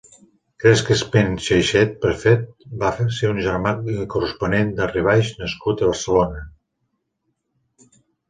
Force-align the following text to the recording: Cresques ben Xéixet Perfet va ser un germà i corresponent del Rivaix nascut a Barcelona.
Cresques 0.61 1.01
ben 1.15 1.35
Xéixet 1.47 1.91
Perfet 2.05 2.47
va 2.85 2.89
ser 3.17 3.29
un 3.33 3.43
germà 3.49 3.73
i 3.97 4.07
corresponent 4.15 4.73
del 4.79 4.91
Rivaix 4.95 5.31
nascut 5.45 5.83
a 5.83 5.91
Barcelona. 5.93 6.41